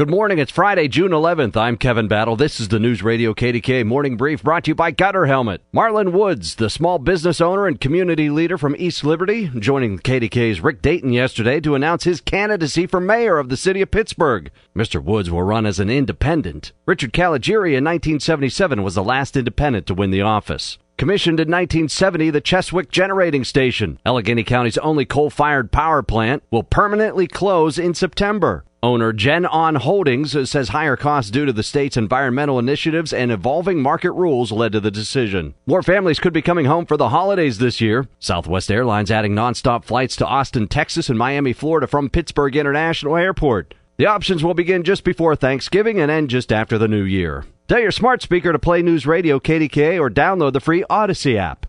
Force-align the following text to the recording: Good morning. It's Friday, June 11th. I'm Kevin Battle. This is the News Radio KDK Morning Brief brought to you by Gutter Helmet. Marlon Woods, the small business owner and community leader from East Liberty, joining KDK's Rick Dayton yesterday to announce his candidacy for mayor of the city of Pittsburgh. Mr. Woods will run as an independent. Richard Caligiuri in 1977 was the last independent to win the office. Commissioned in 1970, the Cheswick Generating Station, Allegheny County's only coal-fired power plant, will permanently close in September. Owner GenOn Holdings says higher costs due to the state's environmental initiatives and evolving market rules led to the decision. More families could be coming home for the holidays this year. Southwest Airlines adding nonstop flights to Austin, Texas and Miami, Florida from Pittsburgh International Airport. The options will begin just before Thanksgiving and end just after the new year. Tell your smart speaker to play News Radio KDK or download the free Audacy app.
Good 0.00 0.08
morning. 0.08 0.38
It's 0.38 0.50
Friday, 0.50 0.88
June 0.88 1.10
11th. 1.10 1.58
I'm 1.58 1.76
Kevin 1.76 2.08
Battle. 2.08 2.34
This 2.34 2.58
is 2.58 2.68
the 2.68 2.78
News 2.78 3.02
Radio 3.02 3.34
KDK 3.34 3.84
Morning 3.84 4.16
Brief 4.16 4.42
brought 4.42 4.64
to 4.64 4.70
you 4.70 4.74
by 4.74 4.92
Gutter 4.92 5.26
Helmet. 5.26 5.60
Marlon 5.74 6.12
Woods, 6.12 6.54
the 6.54 6.70
small 6.70 6.98
business 6.98 7.38
owner 7.38 7.66
and 7.66 7.78
community 7.78 8.30
leader 8.30 8.56
from 8.56 8.74
East 8.78 9.04
Liberty, 9.04 9.50
joining 9.58 9.98
KDK's 9.98 10.62
Rick 10.62 10.80
Dayton 10.80 11.12
yesterday 11.12 11.60
to 11.60 11.74
announce 11.74 12.04
his 12.04 12.22
candidacy 12.22 12.86
for 12.86 12.98
mayor 12.98 13.36
of 13.36 13.50
the 13.50 13.58
city 13.58 13.82
of 13.82 13.90
Pittsburgh. 13.90 14.50
Mr. 14.74 15.04
Woods 15.04 15.30
will 15.30 15.42
run 15.42 15.66
as 15.66 15.78
an 15.78 15.90
independent. 15.90 16.72
Richard 16.86 17.12
Caligiuri 17.12 17.76
in 17.76 17.84
1977 17.84 18.82
was 18.82 18.94
the 18.94 19.04
last 19.04 19.36
independent 19.36 19.86
to 19.86 19.92
win 19.92 20.10
the 20.10 20.22
office. 20.22 20.78
Commissioned 21.00 21.40
in 21.40 21.48
1970, 21.48 22.28
the 22.28 22.42
Cheswick 22.42 22.90
Generating 22.90 23.42
Station, 23.42 23.98
Allegheny 24.04 24.44
County's 24.44 24.76
only 24.76 25.06
coal-fired 25.06 25.72
power 25.72 26.02
plant, 26.02 26.42
will 26.50 26.62
permanently 26.62 27.26
close 27.26 27.78
in 27.78 27.94
September. 27.94 28.66
Owner 28.82 29.10
GenOn 29.14 29.78
Holdings 29.78 30.32
says 30.50 30.68
higher 30.68 30.98
costs 30.98 31.30
due 31.30 31.46
to 31.46 31.54
the 31.54 31.62
state's 31.62 31.96
environmental 31.96 32.58
initiatives 32.58 33.14
and 33.14 33.32
evolving 33.32 33.80
market 33.80 34.12
rules 34.12 34.52
led 34.52 34.72
to 34.72 34.80
the 34.80 34.90
decision. 34.90 35.54
More 35.64 35.82
families 35.82 36.20
could 36.20 36.34
be 36.34 36.42
coming 36.42 36.66
home 36.66 36.84
for 36.84 36.98
the 36.98 37.08
holidays 37.08 37.56
this 37.56 37.80
year. 37.80 38.06
Southwest 38.18 38.70
Airlines 38.70 39.10
adding 39.10 39.32
nonstop 39.34 39.84
flights 39.84 40.16
to 40.16 40.26
Austin, 40.26 40.68
Texas 40.68 41.08
and 41.08 41.18
Miami, 41.18 41.54
Florida 41.54 41.86
from 41.86 42.10
Pittsburgh 42.10 42.54
International 42.56 43.16
Airport. 43.16 43.72
The 43.96 44.04
options 44.04 44.44
will 44.44 44.52
begin 44.52 44.82
just 44.82 45.04
before 45.04 45.34
Thanksgiving 45.34 45.98
and 45.98 46.10
end 46.10 46.28
just 46.28 46.52
after 46.52 46.76
the 46.76 46.88
new 46.88 47.04
year. 47.04 47.46
Tell 47.70 47.78
your 47.78 47.92
smart 47.92 48.20
speaker 48.20 48.50
to 48.50 48.58
play 48.58 48.82
News 48.82 49.06
Radio 49.06 49.38
KDK 49.38 50.00
or 50.00 50.10
download 50.10 50.54
the 50.54 50.58
free 50.58 50.82
Audacy 50.90 51.36
app. 51.36 51.66